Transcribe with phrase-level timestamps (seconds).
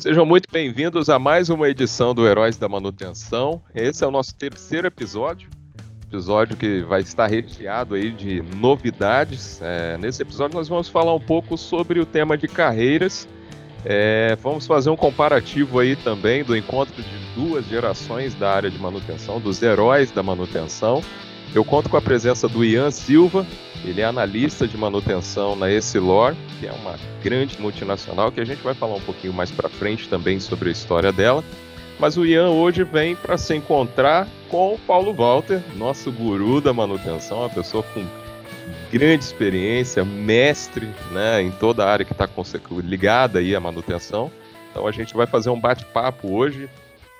[0.00, 3.60] Sejam muito bem-vindos a mais uma edição do Heróis da Manutenção.
[3.74, 5.50] Esse é o nosso terceiro episódio,
[6.06, 9.60] episódio que vai estar recheado aí de novidades.
[9.60, 13.26] É, nesse episódio nós vamos falar um pouco sobre o tema de carreiras.
[13.84, 18.78] É, vamos fazer um comparativo aí também do encontro de duas gerações da área de
[18.78, 21.02] manutenção, dos heróis da manutenção.
[21.54, 23.46] Eu conto com a presença do Ian Silva,
[23.84, 28.62] ele é analista de manutenção na Essilor, que é uma grande multinacional, que a gente
[28.62, 31.42] vai falar um pouquinho mais para frente também sobre a história dela.
[31.98, 36.72] Mas o Ian hoje vem para se encontrar com o Paulo Walter, nosso guru da
[36.72, 38.04] manutenção, uma pessoa com
[38.92, 42.28] grande experiência, mestre né, em toda a área que está
[42.84, 44.30] ligada aí à manutenção.
[44.70, 46.68] Então a gente vai fazer um bate-papo hoje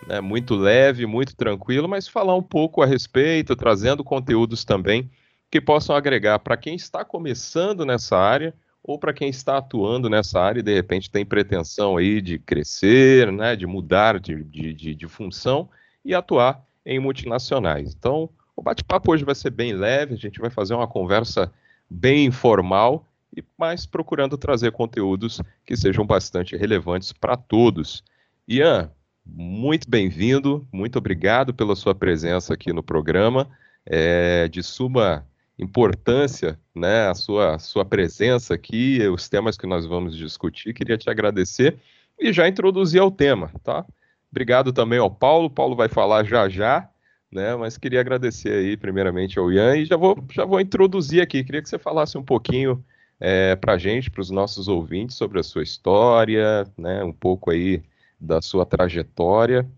[0.07, 5.11] né, muito leve, muito tranquilo, mas falar um pouco a respeito, trazendo conteúdos também
[5.51, 10.41] que possam agregar para quem está começando nessa área ou para quem está atuando nessa
[10.41, 14.95] área e de repente tem pretensão aí de crescer, né, de mudar de, de, de,
[14.95, 15.69] de função
[16.05, 17.95] e atuar em multinacionais.
[17.95, 21.53] Então, o bate-papo hoje vai ser bem leve, a gente vai fazer uma conversa
[21.89, 28.03] bem informal, e mas procurando trazer conteúdos que sejam bastante relevantes para todos.
[28.49, 28.91] Ian,
[29.29, 33.49] muito bem-vindo, muito obrigado pela sua presença aqui no programa.
[33.85, 35.27] É de suma
[35.59, 40.73] importância né, a sua, sua presença aqui, os temas que nós vamos discutir.
[40.73, 41.79] Queria te agradecer
[42.19, 43.85] e já introduzir ao tema, tá?
[44.31, 45.51] Obrigado também ao Paulo.
[45.51, 46.89] Paulo vai falar já já,
[47.31, 47.55] né?
[47.57, 51.45] Mas queria agradecer aí primeiramente ao Ian e já vou, já vou introduzir aqui.
[51.45, 52.85] Queria que você falasse um pouquinho
[53.21, 57.03] é, para a gente, para os nossos ouvintes, sobre a sua história, né?
[57.03, 57.83] Um pouco aí
[58.19, 59.69] da sua trajetória.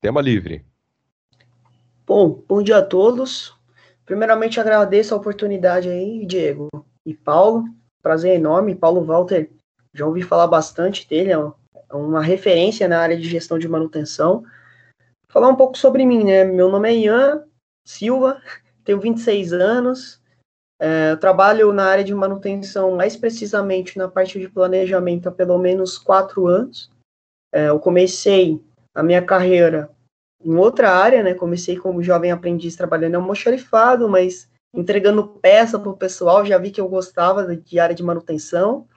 [0.00, 0.64] Tema livre.
[2.06, 3.54] Bom, bom dia a todos.
[4.04, 6.68] Primeiramente agradeço a oportunidade aí, Diego
[7.04, 7.64] e Paulo.
[8.02, 8.74] Prazer enorme.
[8.74, 9.50] Paulo Walter,
[9.92, 11.38] já ouvi falar bastante dele, é
[11.94, 14.44] uma referência na área de gestão de manutenção.
[15.30, 16.44] Falar um pouco sobre mim, né?
[16.44, 17.44] Meu nome é Ian
[17.86, 18.40] Silva,
[18.84, 20.20] tenho 26 anos,
[20.78, 25.96] é, trabalho na área de manutenção, mais precisamente na parte de planejamento, há pelo menos
[25.96, 26.90] quatro anos.
[27.54, 28.60] É, eu comecei
[28.92, 29.88] a minha carreira
[30.44, 31.34] em outra área, né?
[31.34, 36.72] Comecei como jovem aprendiz trabalhando em almoxarifado, mas entregando peça para o pessoal, já vi
[36.72, 38.88] que eu gostava de área de manutenção.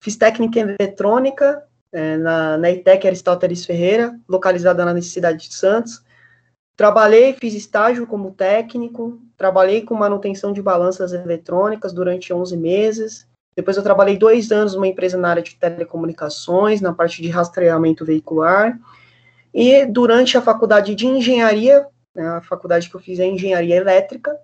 [0.00, 6.00] Fiz técnica em eletrônica é, na, na ITEC Aristóteles Ferreira, localizada na cidade de Santos.
[6.76, 13.26] Trabalhei, fiz estágio como técnico, trabalhei com manutenção de balanças eletrônicas durante 11 meses,
[13.58, 18.04] depois eu trabalhei dois anos numa empresa na área de telecomunicações, na parte de rastreamento
[18.04, 18.78] veicular.
[19.52, 24.38] E durante a faculdade de engenharia, né, a faculdade que eu fiz é engenharia elétrica,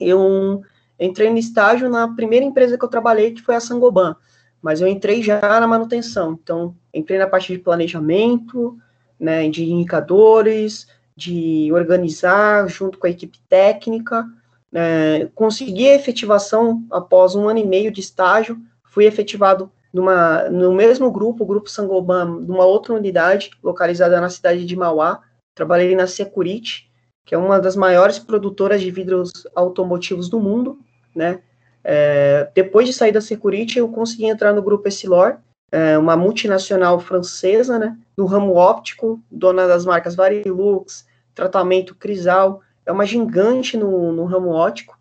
[0.00, 0.60] eu
[0.98, 4.16] entrei no estágio na primeira empresa que eu trabalhei, que foi a Sangoban.
[4.60, 6.36] Mas eu entrei já na manutenção.
[6.42, 8.76] Então, entrei na parte de planejamento,
[9.20, 14.26] né, de indicadores, de organizar junto com a equipe técnica,
[14.74, 20.72] é, consegui a efetivação após um ano e meio de estágio, fui efetivado numa, no
[20.72, 25.20] mesmo grupo, o Grupo Sangoban, numa outra unidade, localizada na cidade de Mauá.
[25.54, 26.90] Trabalhei na Security,
[27.26, 30.78] que é uma das maiores produtoras de vidros automotivos do mundo,
[31.14, 31.40] né?
[31.84, 35.36] É, depois de sair da Security, eu consegui entrar no Grupo Essilor,
[35.70, 37.96] é, uma multinacional francesa, né?
[38.16, 44.50] No ramo óptico, dona das marcas Varilux, Tratamento Crisal, é uma gigante no, no ramo
[44.50, 44.98] ótico,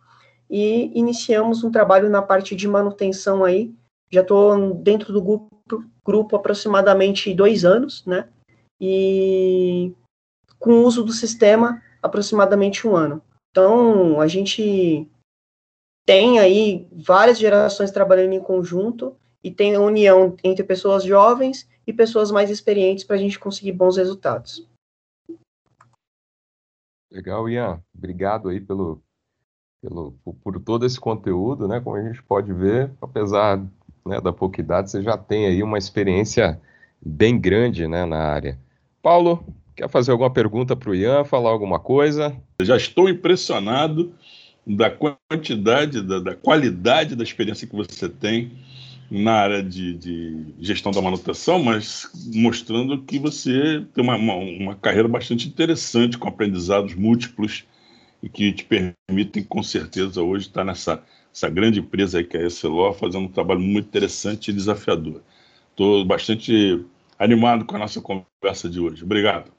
[0.50, 3.74] e iniciamos um trabalho na parte de manutenção aí,
[4.12, 8.28] já estou dentro do grupo, grupo aproximadamente dois anos, né,
[8.80, 9.94] e
[10.60, 13.22] com o uso do sistema aproximadamente um ano.
[13.52, 15.08] Então, a gente
[16.06, 21.94] tem aí várias gerações trabalhando em conjunto e tem a união entre pessoas jovens e
[21.94, 24.68] pessoas mais experientes para a gente conseguir bons resultados.
[27.12, 27.82] Legal, Ian.
[27.94, 29.04] Obrigado aí pelo,
[29.82, 31.82] pelo, por, todo esse conteúdo, né?
[31.82, 33.58] Como a gente pode ver, apesar
[34.06, 36.60] né, da pouca idade, você já tem aí uma experiência
[37.06, 38.58] bem grande né, na área.
[39.02, 39.44] Paulo,
[39.76, 42.36] quer fazer alguma pergunta para o Ian, falar alguma coisa?
[42.60, 44.14] Eu já estou impressionado
[44.66, 48.52] da quantidade, da, da, qualidade da experiência que você tem
[49.12, 54.76] na área de, de, gestão da manutenção, mas mostrando que você tem uma, uma, uma,
[54.76, 57.66] carreira bastante interessante, com aprendizados múltiplos
[58.24, 61.04] e que te permitem, com certeza, hoje estar nessa
[61.34, 65.22] essa grande empresa que é a Esseló, fazendo um trabalho muito interessante e desafiador.
[65.70, 66.86] Estou bastante
[67.18, 69.04] animado com a nossa conversa de hoje.
[69.04, 69.52] Obrigado.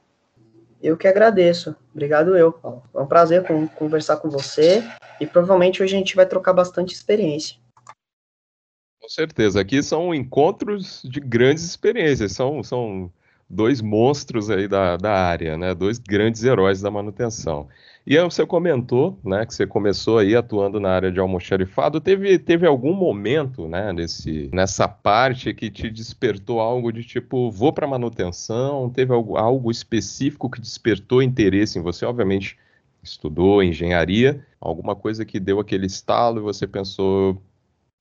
[0.81, 1.75] Eu que agradeço.
[1.91, 2.83] Obrigado eu, Paulo.
[2.93, 3.43] É um prazer
[3.75, 4.83] conversar com você
[5.19, 7.62] e provavelmente hoje a gente vai trocar bastante experiência.
[9.03, 9.59] Com certeza.
[9.59, 12.31] Aqui são encontros de grandes experiências.
[12.31, 13.11] São, são
[13.49, 15.75] dois monstros aí da, da área, né?
[15.75, 17.67] Dois grandes heróis da manutenção.
[18.07, 21.99] E aí você comentou, né, que você começou aí atuando na área de almoxarifado.
[21.99, 27.73] Teve, teve algum momento, né, nesse, nessa parte que te despertou algo de tipo, vou
[27.73, 28.89] para manutenção?
[28.89, 32.05] Teve algo, algo específico que despertou interesse em você?
[32.05, 32.57] Obviamente,
[33.03, 37.41] estudou engenharia, alguma coisa que deu aquele estalo e você pensou,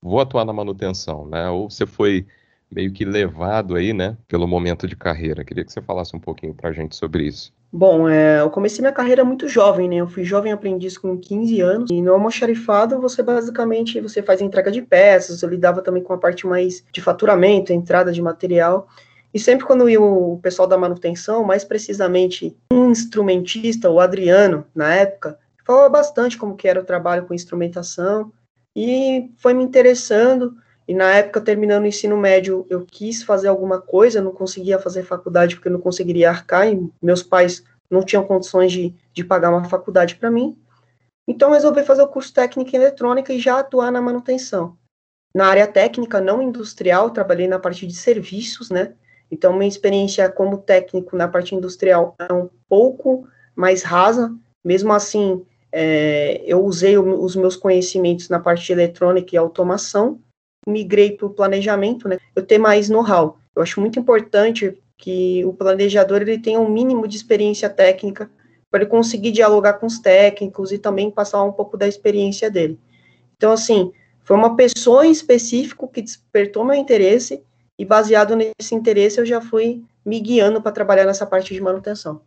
[0.03, 1.49] vou atuar na manutenção, né?
[1.49, 2.27] Ou você foi
[2.71, 5.45] meio que levado aí, né, pelo momento de carreira.
[5.45, 7.53] Queria que você falasse um pouquinho para a gente sobre isso.
[7.71, 9.97] Bom, é, eu comecei minha carreira muito jovem, né?
[9.97, 11.91] Eu fui jovem aprendiz com 15 anos.
[11.91, 15.43] E no almoxarifado, você basicamente você faz entrega de peças.
[15.43, 18.89] Eu lidava também com a parte mais de faturamento, entrada de material.
[19.33, 24.95] E sempre quando ia o pessoal da manutenção, mais precisamente um instrumentista, o Adriano, na
[24.95, 28.31] época, falava bastante como que era o trabalho com instrumentação.
[28.75, 30.57] E foi me interessando.
[30.87, 35.05] E na época, terminando o ensino médio, eu quis fazer alguma coisa, não conseguia fazer
[35.05, 39.51] faculdade porque eu não conseguiria arcar, e meus pais não tinham condições de, de pagar
[39.51, 40.59] uma faculdade para mim.
[41.29, 44.77] Então, resolvi fazer o curso técnico em eletrônica e já atuar na manutenção.
[45.35, 48.95] Na área técnica, não industrial, trabalhei na parte de serviços, né?
[49.31, 54.35] Então, minha experiência como técnico na parte industrial é um pouco mais rasa.
[54.65, 60.21] Mesmo assim, é, eu usei o, os meus conhecimentos na parte de eletrônica e automação,
[60.67, 63.39] migrei para o planejamento, né, eu ter mais know-how.
[63.57, 68.31] Eu acho muito importante que o planejador ele tenha um mínimo de experiência técnica
[68.71, 72.79] para ele conseguir dialogar com os técnicos e também passar um pouco da experiência dele.
[73.37, 73.93] Então, assim,
[74.25, 77.43] foi uma pessoa em específico que despertou meu interesse
[77.79, 82.21] e baseado nesse interesse eu já fui me guiando para trabalhar nessa parte de manutenção.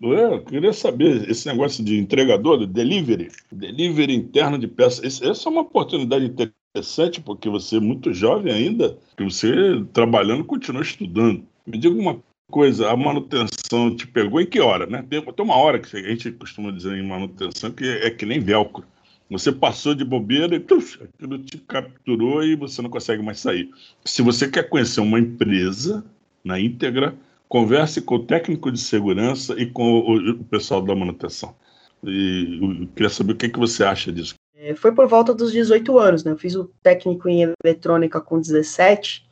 [0.00, 5.20] Eu queria saber esse negócio de entregador, delivery, delivery interno de peças.
[5.20, 10.80] Essa é uma oportunidade interessante, porque você é muito jovem ainda, que você trabalhando continua
[10.80, 11.44] estudando.
[11.66, 12.18] Me diga uma
[12.50, 15.04] coisa, a manutenção te pegou em que hora, né?
[15.08, 18.24] Tem, tem uma hora que a gente costuma dizer em manutenção que é, é que
[18.24, 18.84] nem velcro.
[19.30, 23.70] Você passou de bobeira e tuf, aquilo te capturou e você não consegue mais sair.
[24.04, 26.04] Se você quer conhecer uma empresa
[26.42, 27.14] na íntegra,
[27.50, 31.54] converse com o técnico de segurança e com o, o pessoal da manutenção.
[32.02, 34.34] E eu queria saber o que, que você acha disso.
[34.54, 36.30] É, foi por volta dos 18 anos, né?
[36.30, 39.28] Eu fiz o técnico em eletrônica com 17.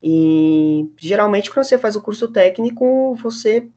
[0.00, 3.68] E geralmente, quando você faz o curso técnico, você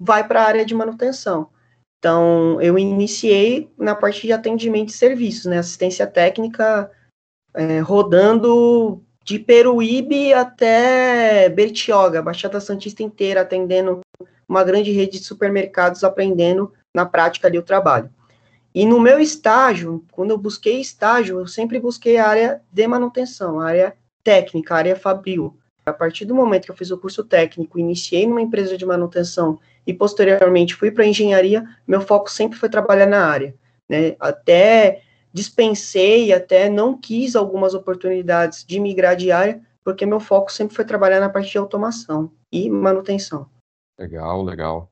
[0.00, 1.48] vai para a área de manutenção.
[1.98, 5.58] Então, eu iniciei na parte de atendimento de serviços, né?
[5.58, 6.90] Assistência técnica,
[7.54, 14.00] é, rodando de Peruíbe até Bertioga, Baixada Santista inteira, atendendo
[14.48, 18.08] uma grande rede de supermercados, aprendendo na prática ali o trabalho.
[18.74, 23.60] E no meu estágio, quando eu busquei estágio, eu sempre busquei a área de manutenção,
[23.60, 23.94] a área
[24.24, 25.54] técnica, a área fabril.
[25.84, 29.58] A partir do momento que eu fiz o curso técnico, iniciei numa empresa de manutenção
[29.86, 33.54] e posteriormente fui para engenharia, meu foco sempre foi trabalhar na área.
[33.86, 34.16] Né?
[34.18, 35.02] Até
[35.32, 40.84] dispensei, até não quis algumas oportunidades de migrar de área, porque meu foco sempre foi
[40.84, 43.46] trabalhar na parte de automação e manutenção.
[43.98, 44.90] Legal, legal.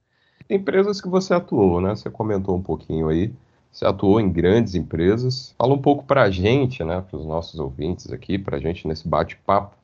[0.48, 1.94] Empresas que você atuou, né?
[1.94, 3.32] Você comentou um pouquinho aí.
[3.70, 5.54] Você atuou em grandes empresas.
[5.58, 8.88] Fala um pouco para a gente, né, para os nossos ouvintes aqui, para a gente
[8.88, 9.76] nesse bate-papo.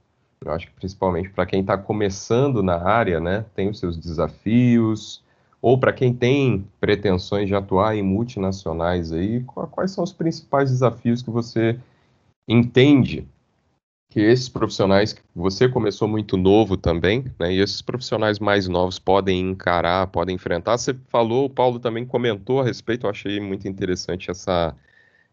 [0.43, 5.22] Eu acho que principalmente para quem está começando na área, né, tem os seus desafios,
[5.62, 11.23] ou para quem tem pretensões de atuar em multinacionais aí, quais são os principais desafios
[11.23, 11.78] que você
[12.49, 13.26] entende
[14.11, 19.40] que esses profissionais, você começou muito novo também, né, e esses profissionais mais novos podem
[19.40, 20.76] encarar, podem enfrentar.
[20.76, 24.76] Você falou, o Paulo também comentou a respeito, eu achei muito interessante essa,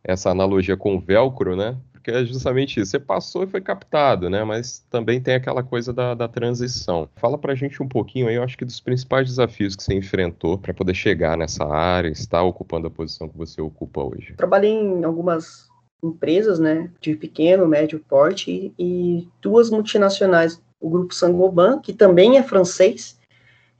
[0.01, 4.29] essa analogia com o velcro, né, porque é justamente isso, você passou e foi captado,
[4.29, 7.08] né, mas também tem aquela coisa da, da transição.
[7.15, 10.58] Fala pra gente um pouquinho aí, eu acho que dos principais desafios que você enfrentou
[10.58, 14.34] para poder chegar nessa área, estar ocupando a posição que você ocupa hoje.
[14.36, 15.70] Trabalhei em algumas
[16.01, 22.44] empresas, né, de pequeno, médio porte e, duas multinacionais, o grupo Sangoban, que também é
[22.44, 23.20] francês,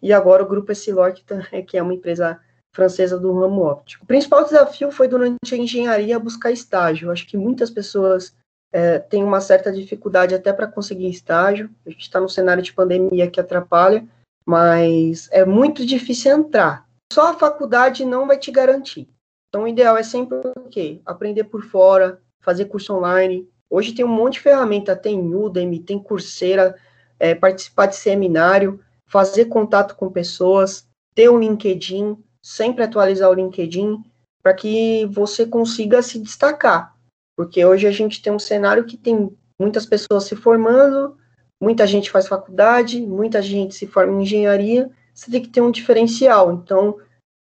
[0.02, 1.24] e agora o grupo Essilor, que,
[1.64, 2.40] que é uma empresa
[2.74, 4.04] francesa do ramo óptico.
[4.04, 7.12] O principal desafio foi durante a engenharia buscar estágio.
[7.12, 8.36] Acho que muitas pessoas
[8.72, 11.70] é, têm uma certa dificuldade até para conseguir estágio.
[11.86, 14.08] A gente está no cenário de pandemia que atrapalha,
[14.46, 16.88] mas é muito difícil entrar.
[17.12, 19.10] Só a faculdade não vai te garantir.
[19.50, 21.02] Então, o ideal é sempre o quê?
[21.06, 23.50] Aprender por fora, fazer curso online.
[23.68, 26.76] Hoje tem um monte de ferramenta, tem Udemy, tem Coursera,
[27.20, 34.04] é, participar de seminário, fazer contato com pessoas, ter um LinkedIn, sempre atualizar o LinkedIn
[34.42, 36.96] para que você consiga se destacar.
[37.38, 41.18] Porque hoje a gente tem um cenário que tem muitas pessoas se formando,
[41.62, 45.72] muita gente faz faculdade, muita gente se forma em engenharia, você tem que ter um
[45.72, 46.52] diferencial.
[46.54, 46.98] Então,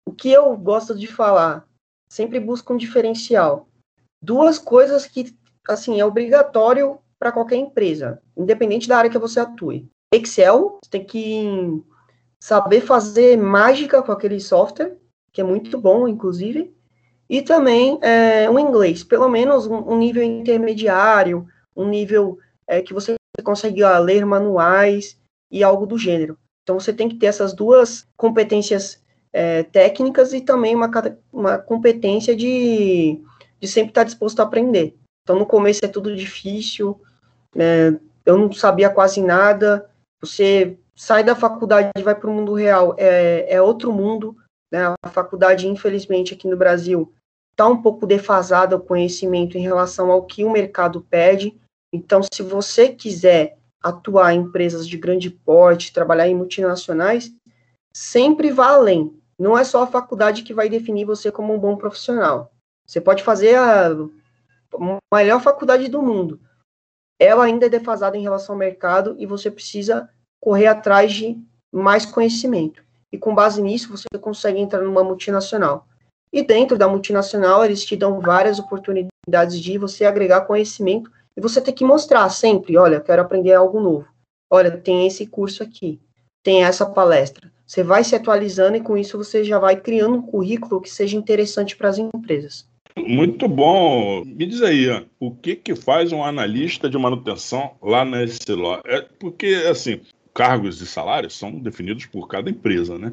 [0.06, 1.66] o que eu gosto de falar,
[2.10, 3.68] sempre busca um diferencial.
[4.22, 5.36] Duas coisas que,
[5.68, 9.88] assim, é obrigatório para qualquer empresa, independente da área que você atue.
[10.12, 11.82] Excel, você tem que
[12.40, 14.96] saber fazer mágica com aquele software,
[15.32, 16.74] que é muito bom, inclusive,
[17.28, 22.94] e também é, um inglês, pelo menos um, um nível intermediário, um nível é, que
[22.94, 23.14] você
[23.44, 25.18] consegue ó, ler manuais
[25.50, 26.38] e algo do gênero.
[26.62, 29.02] Então você tem que ter essas duas competências
[29.32, 30.90] é, técnicas e também uma,
[31.32, 33.20] uma competência de,
[33.60, 34.96] de sempre estar disposto a aprender.
[35.22, 37.00] Então no começo é tudo difícil,
[37.56, 37.92] é,
[38.24, 39.88] eu não sabia quase nada.
[40.20, 44.36] Você sai da faculdade e vai para o mundo real, é, é outro mundo.
[44.70, 44.80] Né?
[45.00, 47.14] A faculdade, infelizmente, aqui no Brasil,
[47.52, 51.56] está um pouco defasada o conhecimento em relação ao que o mercado pede.
[51.94, 57.32] Então, se você quiser atuar em empresas de grande porte, trabalhar em multinacionais,
[57.94, 59.16] sempre vá além.
[59.38, 62.52] Não é só a faculdade que vai definir você como um bom profissional.
[62.84, 63.94] Você pode fazer a
[65.14, 66.40] melhor faculdade do mundo.
[67.20, 70.10] Ela ainda é defasada em relação ao mercado e você precisa
[70.48, 71.36] correr atrás de
[71.70, 72.82] mais conhecimento.
[73.12, 75.86] E com base nisso, você consegue entrar numa multinacional.
[76.32, 81.60] E dentro da multinacional, eles te dão várias oportunidades de você agregar conhecimento e você
[81.60, 84.08] tem que mostrar sempre, olha, quero aprender algo novo.
[84.50, 86.00] Olha, tem esse curso aqui,
[86.42, 87.52] tem essa palestra.
[87.66, 91.14] Você vai se atualizando e com isso você já vai criando um currículo que seja
[91.14, 92.66] interessante para as empresas.
[92.96, 94.24] Muito bom.
[94.24, 94.88] Me diz aí,
[95.20, 98.80] o que que faz um analista de manutenção lá na Essilor?
[98.86, 100.00] É porque assim,
[100.38, 103.12] cargos e salários são definidos por cada empresa, né?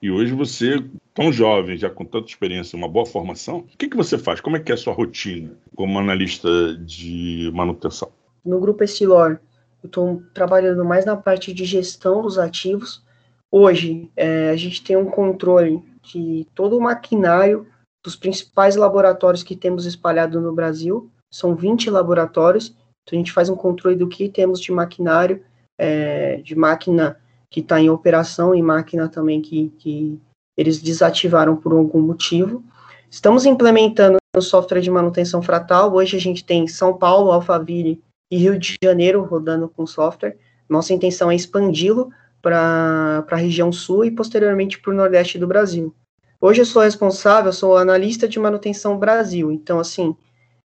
[0.00, 0.80] E hoje você,
[1.12, 4.40] tão jovem, já com tanta experiência, uma boa formação, o que, que você faz?
[4.40, 8.12] Como é que é a sua rotina como analista de manutenção?
[8.44, 9.40] No Grupo Estilor,
[9.82, 13.02] eu estou trabalhando mais na parte de gestão dos ativos.
[13.50, 17.66] Hoje, é, a gente tem um controle de todo o maquinário
[18.02, 21.10] dos principais laboratórios que temos espalhado no Brasil.
[21.32, 22.68] São 20 laboratórios,
[23.02, 25.42] então a gente faz um controle do que temos de maquinário,
[25.80, 27.16] é, de máquina
[27.48, 30.20] que está em operação e máquina também que, que
[30.54, 32.62] eles desativaram por algum motivo.
[33.10, 35.94] Estamos implementando o software de manutenção fratal.
[35.94, 40.36] Hoje a gente tem São Paulo, Alphaville e Rio de Janeiro rodando com software.
[40.68, 42.10] Nossa intenção é expandi-lo
[42.42, 45.94] para a região sul e posteriormente para o nordeste do Brasil.
[46.38, 49.50] Hoje eu sou responsável, sou analista de manutenção Brasil.
[49.50, 50.14] Então, assim,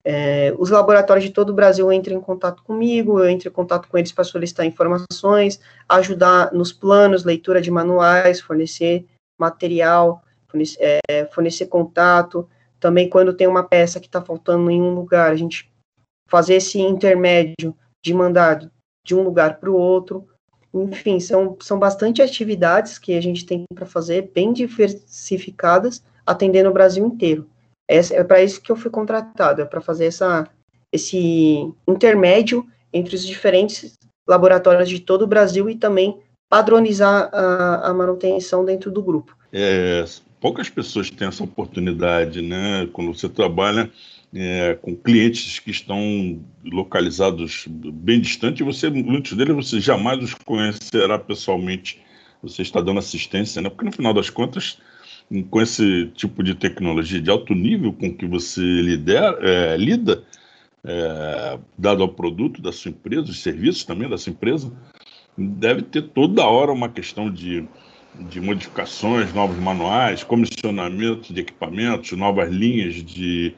[0.04, 3.88] é, os laboratórios de todo o Brasil entram em contato comigo, eu entro em contato
[3.88, 5.58] com eles para solicitar informações,
[5.88, 9.06] ajudar nos planos, leitura de manuais, fornecer
[9.40, 12.46] material, fornecer, é, fornecer contato.
[12.78, 15.72] Também, quando tem uma peça que está faltando em um lugar, a gente
[16.28, 18.70] fazer esse intermédio de mandar
[19.06, 20.28] de um lugar para o outro.
[20.74, 26.72] Enfim, são, são bastante atividades que a gente tem para fazer, bem diversificadas, atendendo o
[26.72, 27.48] Brasil inteiro.
[27.88, 30.48] É, é para isso que eu fui contratado, é para fazer essa,
[30.92, 37.94] esse intermédio entre os diferentes laboratórios de todo o Brasil e também padronizar a, a
[37.94, 39.36] manutenção dentro do grupo.
[39.52, 40.04] É,
[40.40, 42.88] poucas pessoas têm essa oportunidade, né?
[42.92, 43.90] Quando você trabalha
[44.34, 51.18] é, com clientes que estão localizados bem distante, você, muitos deles você jamais os conhecerá
[51.18, 52.00] pessoalmente.
[52.42, 53.70] Você está dando assistência, né?
[53.70, 54.78] Porque no final das contas
[55.50, 60.22] com esse tipo de tecnologia de alto nível com que você lidera, é, lida,
[60.84, 64.72] é, dado ao produto da sua empresa, os serviços também da sua empresa,
[65.36, 67.66] deve ter toda hora uma questão de,
[68.28, 73.54] de modificações, novos manuais, comissionamento de equipamentos, novas linhas de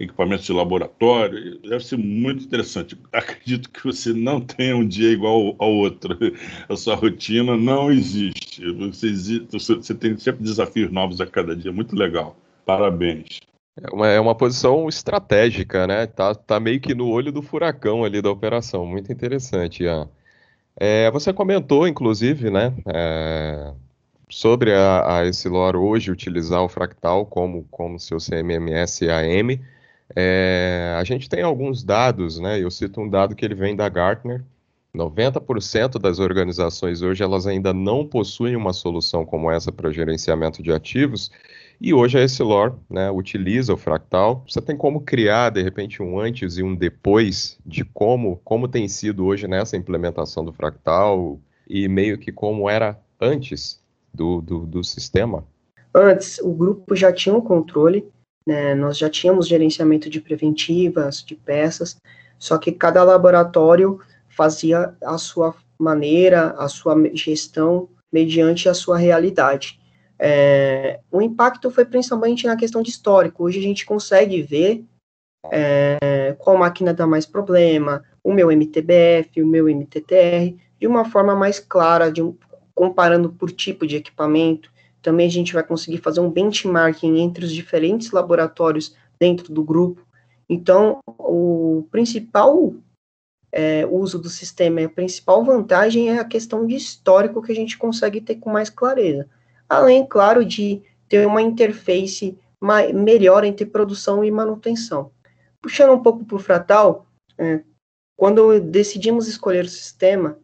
[0.00, 1.60] equipamentos de laboratório.
[1.60, 2.98] Deve ser muito interessante.
[3.12, 6.18] Acredito que você não tenha um dia igual ao outro.
[6.68, 8.64] A sua rotina não existe.
[8.72, 11.70] Você, você tem sempre desafios novos a cada dia.
[11.70, 12.36] Muito legal.
[12.64, 13.40] Parabéns.
[13.80, 16.06] É uma, é uma posição estratégica, né?
[16.06, 18.84] Tá, tá meio que no olho do furacão ali da operação.
[18.84, 20.08] Muito interessante, Ian.
[20.76, 22.74] É, você comentou, inclusive, né?
[22.86, 23.72] É,
[24.28, 29.60] sobre a, a Essilor hoje utilizar o Fractal como, como seu CMMS AM.
[30.16, 32.60] É, a gente tem alguns dados, né?
[32.60, 34.44] Eu cito um dado que ele vem da Gartner.
[34.94, 40.72] 90% das organizações hoje elas ainda não possuem uma solução como essa para gerenciamento de
[40.72, 41.30] ativos.
[41.80, 44.44] E hoje a Essilor né, utiliza o fractal.
[44.46, 48.86] Você tem como criar, de repente, um antes e um depois de como, como tem
[48.86, 53.80] sido hoje nessa implementação do fractal e meio que como era antes
[54.12, 55.44] do, do, do sistema?
[55.94, 58.06] Antes, o grupo já tinha um controle
[58.46, 61.96] né, nós já tínhamos gerenciamento de preventivas, de peças,
[62.38, 69.78] só que cada laboratório fazia a sua maneira, a sua gestão mediante a sua realidade.
[70.18, 73.44] É, o impacto foi principalmente na questão de histórico.
[73.44, 74.84] Hoje a gente consegue ver
[75.50, 81.34] é, qual máquina dá mais problema, o meu MTBF, o meu MTTR, de uma forma
[81.34, 82.36] mais clara, de um,
[82.74, 84.70] comparando por tipo de equipamento.
[85.02, 90.06] Também a gente vai conseguir fazer um benchmarking entre os diferentes laboratórios dentro do grupo.
[90.48, 92.74] Então, o principal
[93.52, 97.78] é, uso do sistema, a principal vantagem é a questão de histórico que a gente
[97.78, 99.28] consegue ter com mais clareza.
[99.68, 102.38] Além, claro, de ter uma interface
[102.92, 105.10] melhor entre produção e manutenção.
[105.60, 107.06] Puxando um pouco para o Fratal,
[107.38, 107.62] é,
[108.16, 110.38] quando decidimos escolher o sistema,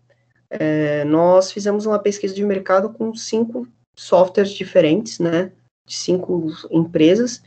[0.49, 3.67] é, nós fizemos uma pesquisa de mercado com cinco
[3.99, 5.53] softwares diferentes, né,
[5.87, 7.43] de cinco empresas,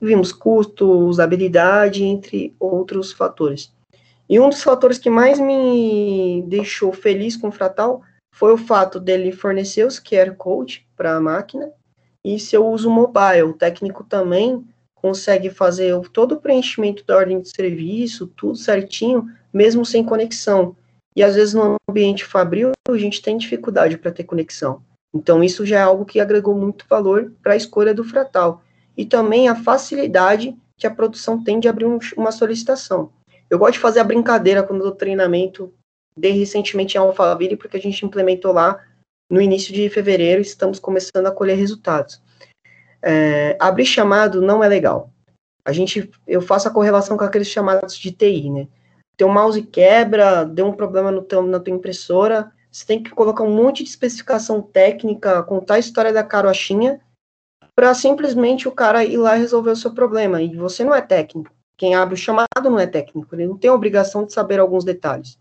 [0.00, 3.72] vimos custo, usabilidade, entre outros fatores.
[4.28, 8.02] E um dos fatores que mais me deixou feliz com o Fratal
[8.34, 11.70] foi o fato dele fornecer os QR Code para a máquina
[12.24, 13.42] e seu uso mobile.
[13.42, 19.84] O técnico também consegue fazer todo o preenchimento da ordem de serviço, tudo certinho, mesmo
[19.84, 20.76] sem conexão.
[21.14, 24.82] E às vezes no ambiente fabril a gente tem dificuldade para ter conexão.
[25.14, 28.62] Então isso já é algo que agregou muito valor para a escolha do Fratal.
[28.96, 33.10] E também a facilidade que a produção tem de abrir um, uma solicitação.
[33.48, 35.72] Eu gosto de fazer a brincadeira quando dou treinamento,
[36.16, 38.80] dei recentemente em Alphaville, porque a gente implementou lá
[39.30, 42.20] no início de fevereiro e estamos começando a colher resultados.
[43.02, 45.10] É, abrir chamado não é legal.
[45.64, 48.68] A gente, eu faço a correlação com aqueles chamados de TI, né?
[49.16, 53.44] teu mouse quebra, deu um problema no teu, na tua impressora, você tem que colocar
[53.44, 57.00] um monte de especificação técnica, contar a história da carochinha,
[57.74, 60.40] para simplesmente o cara ir lá resolver o seu problema.
[60.40, 61.54] E você não é técnico.
[61.76, 64.84] Quem abre o chamado não é técnico, ele não tem a obrigação de saber alguns
[64.84, 65.38] detalhes.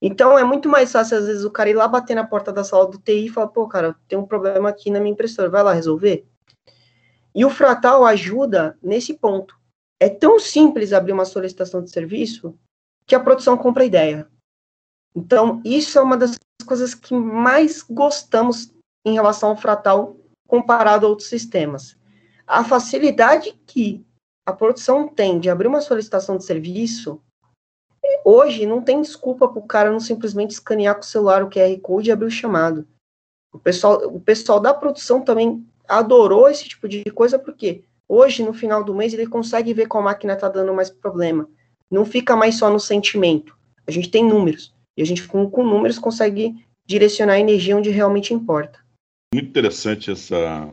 [0.00, 2.62] Então é muito mais fácil, às vezes, o cara ir lá bater na porta da
[2.62, 5.62] sala do TI e falar, pô, cara, tem um problema aqui na minha impressora, vai
[5.62, 6.24] lá resolver.
[7.34, 9.58] E o Fratal ajuda nesse ponto.
[10.00, 12.56] É tão simples abrir uma solicitação de serviço
[13.06, 14.28] que a produção compra a ideia.
[15.14, 16.36] Então, isso é uma das
[16.68, 18.72] coisas que mais gostamos
[19.04, 21.96] em relação ao Fratal comparado a outros sistemas.
[22.46, 24.04] A facilidade que
[24.46, 27.20] a produção tem de abrir uma solicitação de serviço,
[28.24, 31.78] hoje não tem desculpa para o cara não simplesmente escanear com o celular o QR
[31.80, 32.86] Code e abrir o chamado.
[33.52, 38.52] O pessoal, o pessoal da produção também adorou esse tipo de coisa, porque hoje, no
[38.52, 41.48] final do mês, ele consegue ver qual máquina está dando mais problema
[41.90, 43.56] não fica mais só no sentimento.
[43.86, 44.74] A gente tem números.
[44.98, 48.80] E a gente, com, com números, consegue direcionar a energia onde realmente importa.
[49.32, 50.68] Muito interessante essa,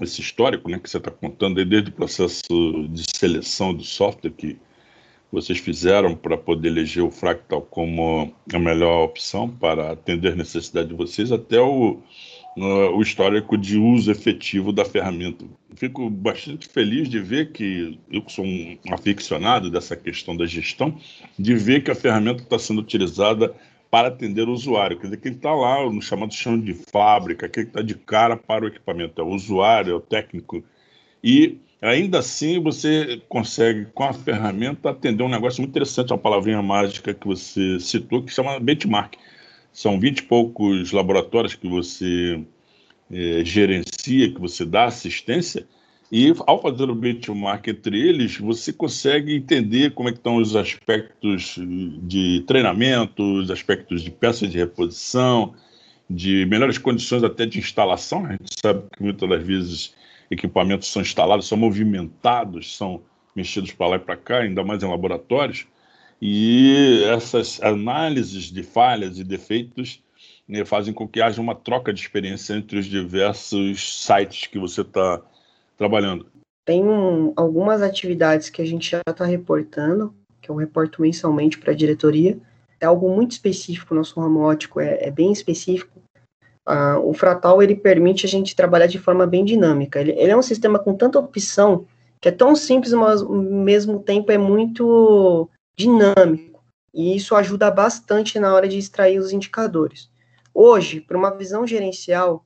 [0.00, 4.58] esse histórico né, que você está contando, desde o processo de seleção do software que
[5.30, 10.88] vocês fizeram para poder eleger o Fractal como a melhor opção para atender a necessidade
[10.88, 12.00] de vocês, até o,
[12.56, 15.44] o histórico de uso efetivo da ferramenta.
[15.74, 20.98] Fico bastante feliz de ver que eu sou um aficionado dessa questão da gestão,
[21.38, 23.54] de ver que a ferramenta está sendo utilizada
[23.90, 24.98] para atender o usuário.
[24.98, 28.64] Quer dizer, quem está lá no chamado chão de fábrica, quem está de cara para
[28.64, 30.62] o equipamento, é o usuário, é o técnico.
[31.24, 36.62] E ainda assim você consegue, com a ferramenta, atender um negócio muito interessante, uma palavrinha
[36.62, 39.16] mágica que você citou, que chama benchmark
[39.72, 42.42] são vinte e poucos laboratórios que você
[43.10, 45.66] é, gerencia, que você dá assistência,
[46.14, 50.54] e ao fazer o benchmark entre eles, você consegue entender como é que estão os
[50.54, 51.56] aspectos
[52.02, 55.54] de treinamento, os aspectos de peças de reposição,
[56.10, 58.26] de melhores condições até de instalação.
[58.26, 59.94] A gente sabe que muitas das vezes
[60.30, 63.00] equipamentos são instalados, são movimentados, são
[63.34, 65.66] mexidos para lá e para cá, ainda mais em laboratórios.
[66.24, 70.00] E essas análises de falhas e defeitos
[70.48, 74.82] né, fazem com que haja uma troca de experiência entre os diversos sites que você
[74.82, 75.20] está
[75.76, 76.26] trabalhando.
[76.64, 81.72] Tem um, algumas atividades que a gente já está reportando, que eu reporto mensalmente para
[81.72, 82.38] a diretoria.
[82.80, 86.00] É algo muito específico, nosso ramo ótico é, é bem específico.
[86.64, 90.00] Ah, o Fratal ele permite a gente trabalhar de forma bem dinâmica.
[90.00, 91.84] Ele, ele é um sistema com tanta opção
[92.20, 96.62] que é tão simples, mas ao mesmo tempo é muito dinâmico,
[96.94, 100.10] e isso ajuda bastante na hora de extrair os indicadores.
[100.54, 102.44] Hoje, para uma visão gerencial,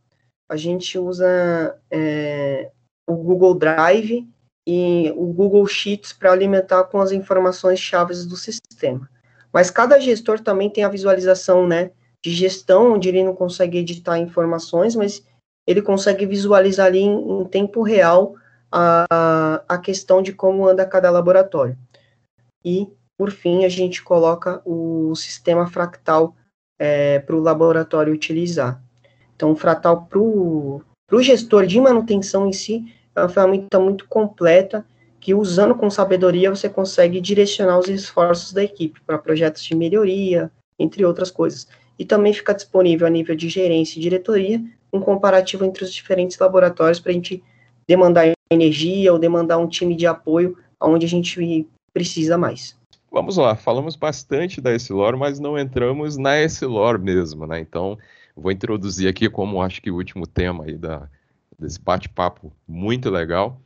[0.49, 2.71] a gente usa é,
[3.07, 4.27] o Google Drive
[4.67, 9.09] e o Google Sheets para alimentar com as informações chaves do sistema.
[9.53, 11.91] Mas cada gestor também tem a visualização né,
[12.25, 15.25] de gestão, onde ele não consegue editar informações, mas
[15.67, 18.35] ele consegue visualizar ali em, em tempo real
[18.71, 21.77] a, a questão de como anda cada laboratório.
[22.65, 26.35] E por fim, a gente coloca o sistema fractal
[26.79, 28.83] é, para o laboratório utilizar.
[29.35, 30.83] Então, o fractal para o
[31.21, 34.85] gestor de manutenção em si é uma ferramenta muito completa
[35.19, 40.51] que, usando com sabedoria, você consegue direcionar os esforços da equipe para projetos de melhoria,
[40.79, 41.67] entre outras coisas.
[41.99, 46.39] E também fica disponível a nível de gerência e diretoria um comparativo entre os diferentes
[46.39, 47.43] laboratórios para a gente
[47.89, 52.77] demandar energia ou demandar um time de apoio onde a gente precisa mais.
[53.17, 57.59] Vamos lá, falamos bastante da Essilor, mas não entramos na Essilor mesmo, né?
[57.59, 57.97] Então,
[58.37, 61.09] vou introduzir aqui como acho que o último tema aí da,
[61.59, 63.59] desse bate-papo muito legal,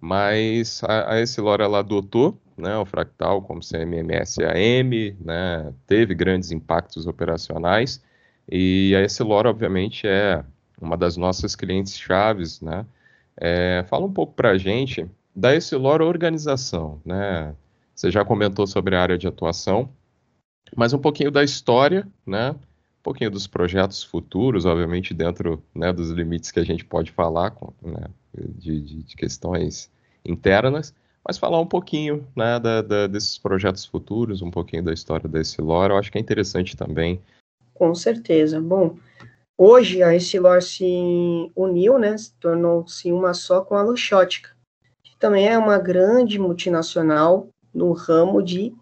[0.00, 6.50] mas a, a Essilor, ela adotou né, o Fractal como CMMS AM, né, teve grandes
[6.50, 8.02] impactos operacionais,
[8.50, 10.44] e a Essilor, obviamente, é
[10.82, 12.84] uma das nossas clientes chaves, né?
[13.36, 17.54] É, fala um pouco para a gente da Essilor organização, né?
[17.98, 19.90] Você já comentou sobre a área de atuação,
[20.76, 22.52] mas um pouquinho da história, né?
[22.52, 27.50] Um pouquinho dos projetos futuros, obviamente dentro né, dos limites que a gente pode falar
[27.50, 29.90] com, né, de, de, de, questões
[30.24, 30.94] internas,
[31.26, 35.40] mas falar um pouquinho né, da, da, desses projetos futuros, um pouquinho da história da
[35.40, 37.20] Essilor, eu acho que é interessante também.
[37.74, 38.60] Com certeza.
[38.60, 38.96] Bom,
[39.56, 44.50] hoje a Essilor se uniu, né, se tornou-se uma só com a Luxótica,
[45.02, 48.74] que também é uma grande multinacional no ramo de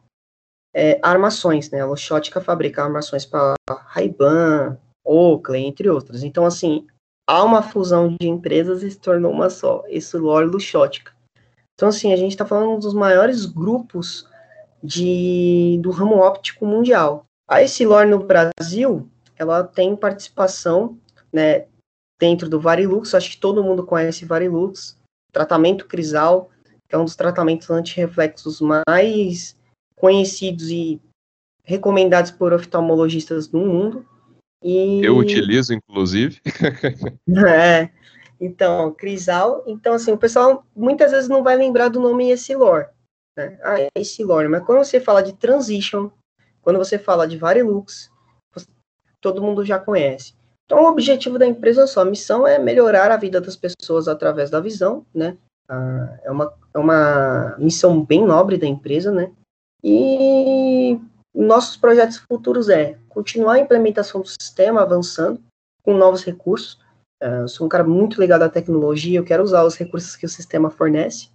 [0.74, 1.80] é, armações, né?
[1.80, 6.22] A Luxótica fabrica armações para Ray-Ban, Oakley, entre outras.
[6.22, 6.86] Então, assim,
[7.26, 11.12] há uma fusão de empresas e se tornou uma só, esse Lore Luxótica.
[11.74, 14.28] Então, assim, a gente está falando dos maiores grupos
[14.82, 17.24] de, do ramo óptico mundial.
[17.48, 20.98] A Essilor no Brasil, ela tem participação,
[21.32, 21.66] né,
[22.18, 24.98] dentro do Varilux, acho que todo mundo conhece Varilux,
[25.32, 26.50] tratamento crisal,
[26.88, 29.56] que é um dos tratamentos antirreflexos mais
[29.96, 31.00] conhecidos e
[31.64, 34.06] recomendados por oftalmologistas no mundo.
[34.62, 35.04] E...
[35.04, 36.40] Eu utilizo, inclusive.
[37.46, 37.90] é.
[38.40, 39.64] Então, Crisal.
[39.66, 42.86] Então, assim, o pessoal muitas vezes não vai lembrar do nome Essilor.
[43.36, 43.58] Né?
[43.62, 44.48] Ah, é Essilor.
[44.48, 46.10] Mas quando você fala de Transition,
[46.62, 48.10] quando você fala de Varilux,
[49.20, 50.34] todo mundo já conhece.
[50.64, 54.50] Então, o objetivo da empresa, a sua missão é melhorar a vida das pessoas através
[54.50, 55.36] da visão, né?
[55.68, 59.32] É, uma, é uma missão bem nobre da empresa, né?
[59.82, 60.98] E
[61.34, 65.40] nossos projetos futuros é continuar a implementação do sistema avançando
[65.82, 66.78] com novos recursos.
[67.22, 70.28] Uh, sou um cara muito ligado à tecnologia, eu quero usar os recursos que o
[70.28, 71.30] sistema fornece,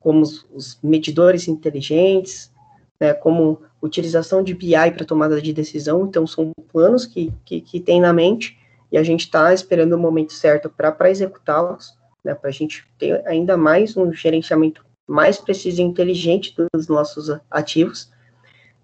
[0.00, 2.52] como os, os medidores inteligentes,
[3.00, 6.06] né, como utilização de BI para tomada de decisão.
[6.06, 8.58] Então, são planos que, que, que tem na mente
[8.90, 13.26] e a gente está esperando o momento certo para executá-los né, para a gente ter
[13.26, 18.10] ainda mais um gerenciamento mais preciso e inteligente dos nossos ativos.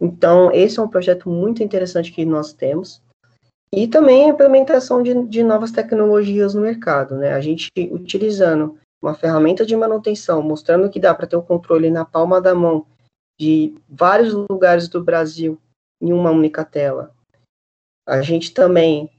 [0.01, 3.01] Então, esse é um projeto muito interessante que nós temos.
[3.73, 7.33] E também a implementação de, de novas tecnologias no mercado, né?
[7.33, 12.05] A gente utilizando uma ferramenta de manutenção, mostrando que dá para ter o controle na
[12.05, 12.87] palma da mão
[13.39, 15.61] de vários lugares do Brasil
[16.01, 17.15] em uma única tela.
[18.07, 19.11] A gente também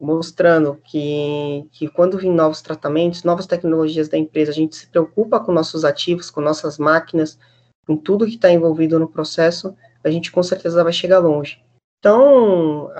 [0.00, 5.40] mostrando que, que quando vêm novos tratamentos, novas tecnologias da empresa, a gente se preocupa
[5.40, 7.38] com nossos ativos, com nossas máquinas,
[7.86, 11.62] com tudo que está envolvido no processo, a gente com certeza vai chegar longe.
[11.98, 12.90] Então,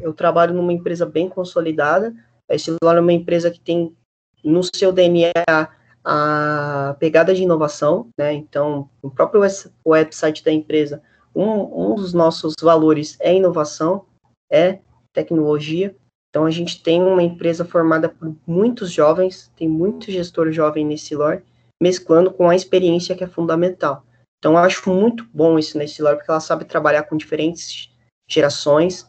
[0.00, 2.14] eu trabalho numa empresa bem consolidada,
[2.48, 3.94] a Estilor é uma empresa que tem
[4.44, 5.32] no seu DNA
[6.02, 8.32] a pegada de inovação, né?
[8.32, 9.42] Então, o próprio
[9.84, 11.02] website da empresa,
[11.34, 14.06] um, um dos nossos valores é inovação,
[14.50, 14.78] é
[15.12, 15.94] tecnologia.
[16.30, 21.14] Então, a gente tem uma empresa formada por muitos jovens, tem muito gestor jovem nesse
[21.14, 21.42] LOR,
[21.82, 24.04] mesclando com a experiência que é fundamental.
[24.38, 27.90] Então, eu acho muito bom isso nesse LOR, porque ela sabe trabalhar com diferentes
[28.28, 29.08] gerações,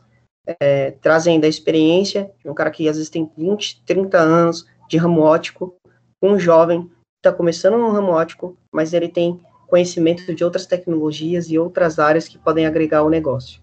[0.60, 4.98] é, trazendo a experiência de um cara que às vezes tem 20, 30 anos de
[4.98, 5.76] ramo ótico,
[6.22, 6.94] um jovem que
[7.28, 12.28] está começando no ramo ótico, mas ele tem conhecimento de outras tecnologias e outras áreas
[12.28, 13.61] que podem agregar ao negócio.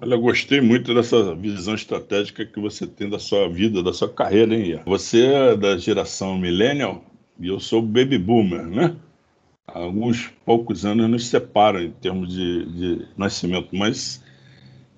[0.00, 4.12] Olha, eu gostei muito dessa visão estratégica que você tem da sua vida, da sua
[4.12, 4.82] carreira, hein, Ian?
[4.86, 7.04] Você é da geração millennial
[7.38, 8.96] e eu sou baby boomer, né?
[9.68, 14.20] Alguns poucos anos nos separam em termos de, de nascimento, mas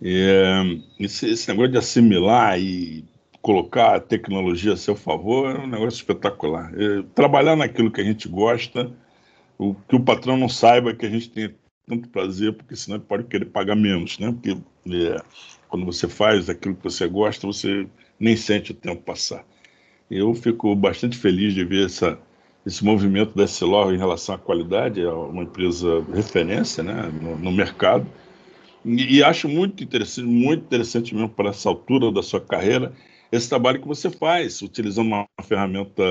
[0.02, 0.62] é,
[0.98, 3.04] esse, esse, negócio de assimilar e
[3.42, 6.72] colocar a tecnologia a seu favor é um negócio espetacular.
[6.74, 8.90] É, trabalhar naquilo que a gente gosta,
[9.59, 11.54] o que o patrão não saiba que a gente tem
[11.87, 14.32] tanto prazer, porque senão ele pode querer pagar menos, né?
[14.32, 14.56] Porque
[14.88, 15.16] é,
[15.68, 17.87] quando você faz aquilo que você gosta, você
[18.18, 19.44] nem sente o tempo passar.
[20.11, 22.18] Eu fico bastante feliz de ver essa,
[22.64, 27.53] esse movimento da Essilor em relação à qualidade, é uma empresa referência né, no, no
[27.53, 28.07] mercado.
[28.85, 32.92] E, e, acho muito interessante, muito interessante mesmo para essa altura da sua carreira,
[33.33, 36.03] esse trabalho que você faz, utilizando uma ferramenta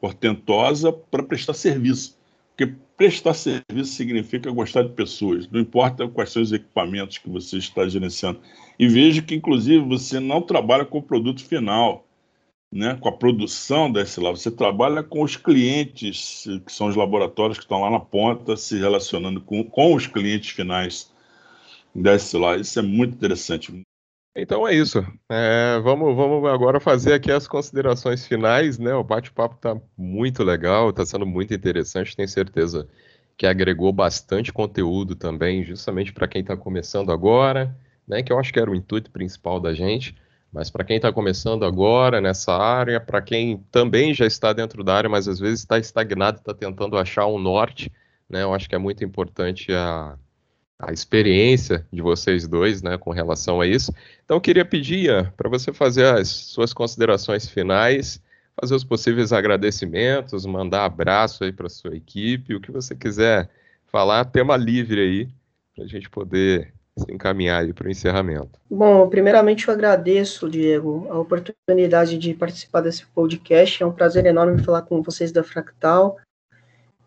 [0.00, 2.18] portentosa para prestar serviço.
[2.66, 7.58] Porque prestar serviço significa gostar de pessoas, não importa quais são os equipamentos que você
[7.58, 8.40] está gerenciando.
[8.78, 12.06] E vejo que, inclusive, você não trabalha com o produto final,
[12.72, 17.58] né, com a produção da SLA, você trabalha com os clientes, que são os laboratórios
[17.58, 21.12] que estão lá na ponta, se relacionando com, com os clientes finais
[21.94, 22.58] da SLA.
[22.58, 23.82] Isso é muito interessante.
[24.34, 25.04] Então é isso.
[25.30, 28.94] É, vamos, vamos agora fazer aqui as considerações finais, né?
[28.94, 32.88] O bate-papo está muito legal, está sendo muito interessante, tenho certeza
[33.36, 37.76] que agregou bastante conteúdo também, justamente para quem está começando agora,
[38.08, 38.22] né?
[38.22, 40.16] Que eu acho que era o intuito principal da gente.
[40.50, 44.94] Mas para quem está começando agora nessa área, para quem também já está dentro da
[44.94, 47.90] área, mas às vezes está estagnado, está tentando achar um norte,
[48.28, 48.42] né?
[48.42, 50.16] Eu acho que é muito importante a,
[50.78, 53.92] a experiência de vocês dois, né, com relação a isso.
[54.24, 58.20] Então, eu queria pedir, para você fazer as suas considerações finais,
[58.60, 63.48] fazer os possíveis agradecimentos, mandar abraço aí para sua equipe, o que você quiser
[63.86, 65.28] falar, tema livre aí,
[65.74, 68.58] para a gente poder se encaminhar aí para o encerramento.
[68.70, 73.82] Bom, primeiramente eu agradeço, Diego, a oportunidade de participar desse podcast.
[73.82, 76.18] É um prazer enorme falar com vocês da Fractal.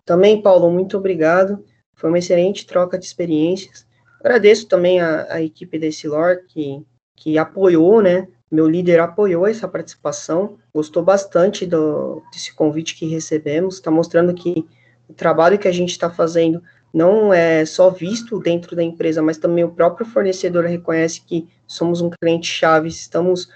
[0.04, 1.64] Também, Paulo, muito obrigado.
[1.96, 3.86] Foi uma excelente troca de experiências.
[4.20, 6.84] Agradeço também a, a equipe da Silor que,
[7.16, 8.28] que apoiou, né?
[8.52, 14.66] Meu líder apoiou essa participação, gostou bastante do, desse convite que recebemos, está mostrando que
[15.10, 16.62] o trabalho que a gente está fazendo
[16.94, 22.02] não é só visto dentro da empresa, mas também o próprio fornecedor reconhece que somos
[22.02, 23.50] um cliente-chave, estamos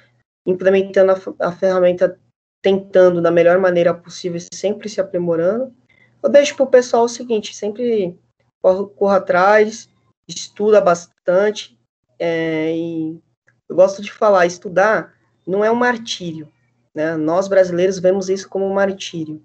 [0.46, 2.20] implementando a, a ferramenta
[2.62, 5.74] tentando da melhor maneira possível, sempre se aprimorando.
[6.22, 8.20] Eu deixo para o pessoal o seguinte, sempre
[8.62, 9.90] corra atrás,
[10.28, 11.78] estuda bastante,
[12.18, 13.20] é, e
[13.68, 15.14] eu gosto de falar, estudar
[15.48, 16.52] não é um martírio,
[16.94, 17.16] né?
[17.16, 19.42] Nós brasileiros vemos isso como um martírio,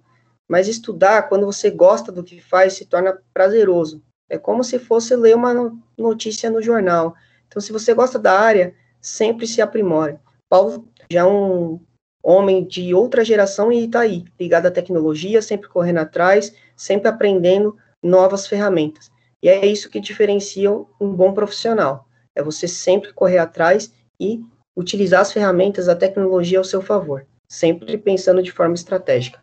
[0.48, 4.02] mas estudar, quando você gosta do que faz, se torna prazeroso.
[4.28, 7.14] É como se fosse ler uma notícia no jornal.
[7.46, 10.18] Então, se você gosta da área, sempre se aprimore.
[10.48, 11.80] Paulo já é um
[12.22, 17.76] homem de outra geração e está aí, ligado à tecnologia, sempre correndo atrás, sempre aprendendo
[18.04, 19.10] novas ferramentas.
[19.42, 22.06] E é isso que diferencia um bom profissional.
[22.34, 24.40] É você sempre correr atrás e
[24.76, 29.42] utilizar as ferramentas da tecnologia ao seu favor, sempre pensando de forma estratégica.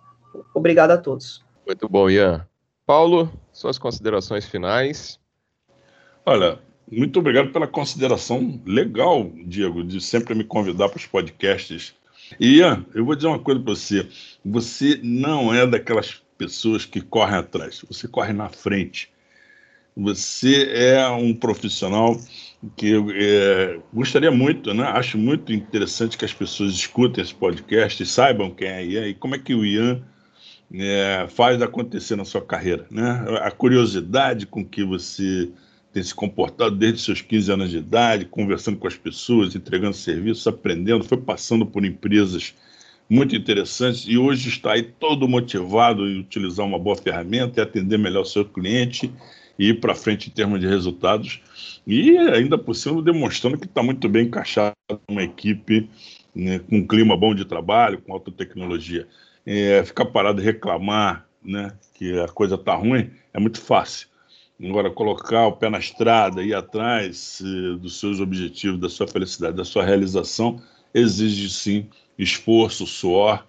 [0.54, 1.44] Obrigado a todos.
[1.66, 2.48] Muito bom, Ian.
[2.86, 5.20] Paulo, suas considerações finais.
[6.26, 6.60] Olha,
[6.92, 11.96] muito obrigado pela consideração legal, Diego, de sempre me convidar para os podcasts.
[12.40, 14.08] E, Ian, eu vou dizer uma coisa para você.
[14.44, 19.12] Você não é daquelas pessoas que correm atrás, você corre na frente.
[19.96, 22.20] Você é um profissional
[22.76, 24.84] que é, gostaria muito, né?
[24.86, 29.14] acho muito interessante que as pessoas escutem esse podcast e saibam quem é Ian e
[29.14, 30.02] como é que o Ian
[30.74, 32.88] é, faz acontecer na sua carreira.
[32.90, 33.24] Né?
[33.42, 35.52] A curiosidade com que você
[35.94, 40.48] tem se comportado desde seus 15 anos de idade, conversando com as pessoas, entregando serviços,
[40.48, 42.56] aprendendo, foi passando por empresas
[43.12, 48.00] muito interessantes e hoje está aí todo motivado em utilizar uma boa ferramenta e atender
[48.00, 49.12] melhor o seu cliente
[49.60, 51.42] e ir para frente em termos de resultados
[51.86, 54.74] e ainda por cima demonstrando que está muito bem encaixado
[55.10, 55.90] numa equipe
[56.34, 59.06] né, com um clima bom de trabalho, com alta tecnologia.
[59.46, 64.08] É, ficar parado e reclamar né, que a coisa está ruim é muito fácil.
[64.64, 69.58] Agora, colocar o pé na estrada, ir atrás eh, dos seus objetivos, da sua felicidade,
[69.58, 70.62] da sua realização,
[70.94, 71.90] exige sim
[72.24, 73.46] esforço, suor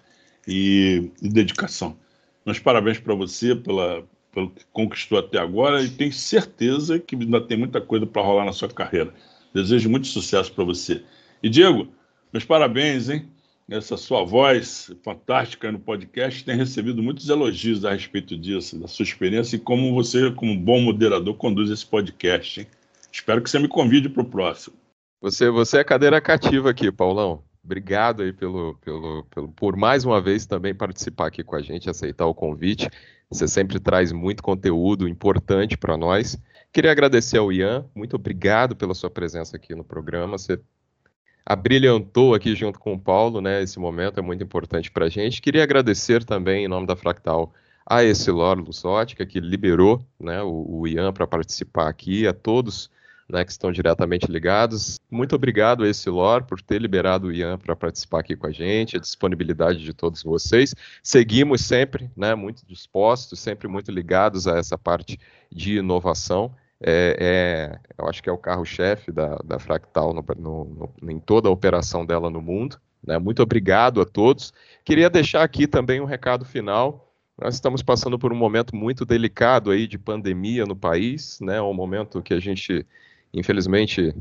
[0.47, 1.97] e, e dedicação.
[2.45, 7.41] Mas parabéns para você pela, pelo que conquistou até agora e tenho certeza que ainda
[7.41, 9.13] tem muita coisa para rolar na sua carreira.
[9.53, 11.03] Desejo muito sucesso para você.
[11.41, 11.87] E Diego,
[12.31, 13.29] meus parabéns, hein?
[13.69, 19.03] Essa sua voz fantástica no podcast tem recebido muitos elogios a respeito disso, da sua
[19.03, 22.59] experiência e como você, como bom moderador, conduz esse podcast.
[22.59, 22.67] Hein?
[23.11, 24.75] Espero que você me convide para o próximo.
[25.21, 27.41] Você, você é cadeira cativa aqui, Paulão.
[27.63, 31.89] Obrigado aí pelo, pelo, pelo, por mais uma vez também participar aqui com a gente,
[31.89, 32.89] aceitar o convite.
[33.29, 36.37] Você sempre traz muito conteúdo importante para nós.
[36.73, 40.37] Queria agradecer ao Ian, muito obrigado pela sua presença aqui no programa.
[40.37, 40.59] Você
[41.45, 43.61] abrilhantou aqui junto com o Paulo, né?
[43.63, 45.41] Esse momento é muito importante para a gente.
[45.41, 47.53] Queria agradecer também, em nome da Fractal,
[47.85, 52.89] a Essilor Lusótica, que liberou né, o, o Ian para participar aqui, a todos
[53.33, 55.01] né, que estão diretamente ligados.
[55.09, 58.51] Muito obrigado a esse Lor por ter liberado o Ian para participar aqui com a
[58.51, 60.75] gente, a disponibilidade de todos vocês.
[61.01, 65.19] Seguimos sempre, né, muito dispostos, sempre muito ligados a essa parte
[65.51, 66.53] de inovação.
[66.79, 71.19] É, é, eu acho que é o carro-chefe da, da Fractal no, no, no, em
[71.19, 72.79] toda a operação dela no mundo.
[73.03, 73.17] Né?
[73.17, 74.53] Muito obrigado a todos.
[74.85, 77.11] Queria deixar aqui também um recado final.
[77.41, 81.59] Nós estamos passando por um momento muito delicado aí de pandemia no país, né?
[81.59, 82.85] Um momento que a gente
[83.33, 84.15] infelizmente,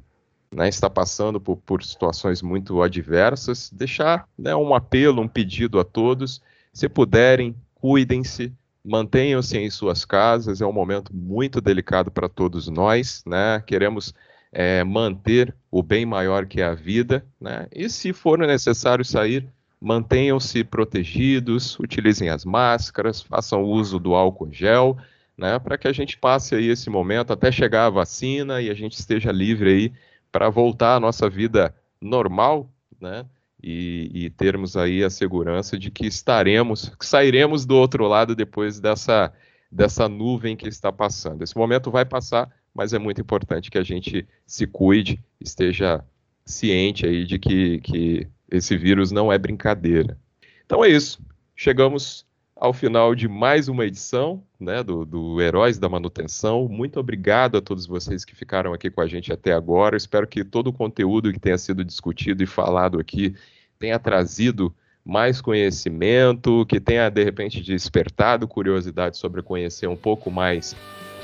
[0.50, 5.84] né, está passando por, por, situações muito adversas, deixar né, um apelo, um pedido a
[5.84, 8.52] todos, se puderem, cuidem-se,
[8.84, 14.14] mantenham-se em suas casas, é um momento muito delicado para todos nós, né, queremos
[14.50, 19.48] é, manter o bem maior que é a vida, né, e se for necessário sair,
[19.80, 24.96] mantenham-se protegidos, utilizem as máscaras, façam uso do álcool gel,
[25.36, 28.74] né, para que a gente passe aí esse momento até chegar a vacina e a
[28.74, 29.92] gente esteja livre aí
[30.30, 33.26] para voltar à nossa vida normal, né,
[33.62, 38.80] e, e, termos aí a segurança de que estaremos, que sairemos do outro lado depois
[38.80, 39.32] dessa,
[39.70, 41.42] dessa nuvem que está passando.
[41.42, 46.04] Esse momento vai passar, mas é muito importante que a gente se cuide, esteja
[46.44, 50.18] ciente aí de que, que esse vírus não é brincadeira.
[50.66, 51.20] Então é isso.
[51.54, 52.26] Chegamos
[52.62, 56.68] ao final de mais uma edição né, do, do, Heróis da Manutenção.
[56.68, 59.96] Muito obrigado a todos vocês que ficaram aqui com a gente até agora.
[59.96, 63.34] Espero que todo o conteúdo que tenha sido discutido e falado aqui
[63.80, 64.72] tenha trazido
[65.04, 70.76] mais conhecimento, que tenha de repente despertado curiosidade sobre conhecer um pouco mais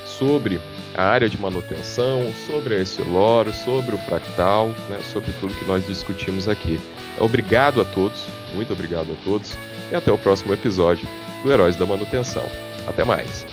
[0.05, 0.59] sobre
[0.93, 5.87] a área de manutenção, sobre a Essilor, sobre o Fractal, né, sobre tudo que nós
[5.87, 6.77] discutimos aqui.
[7.17, 9.57] Obrigado a todos, muito obrigado a todos,
[9.89, 11.07] e até o próximo episódio
[11.43, 12.45] do Heróis da Manutenção.
[12.87, 13.45] Até mais!